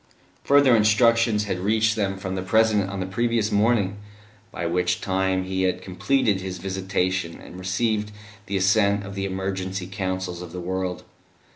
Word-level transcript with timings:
Further 0.45 0.75
instructions 0.75 1.43
had 1.43 1.59
reached 1.59 1.95
them 1.95 2.17
from 2.17 2.33
the 2.33 2.41
President 2.41 2.89
on 2.89 3.01
the 3.01 3.05
previous 3.05 3.51
morning, 3.51 3.97
by 4.51 4.65
which 4.65 4.99
time 4.99 5.43
He 5.43 5.61
had 5.61 5.83
completed 5.83 6.41
His 6.41 6.57
visitation, 6.57 7.39
and 7.39 7.59
received 7.59 8.11
the 8.47 8.57
assent 8.57 9.03
of 9.05 9.13
the 9.13 9.25
Emergency 9.25 9.85
Councils 9.85 10.41
of 10.41 10.53
the 10.53 10.59
world. 10.59 11.03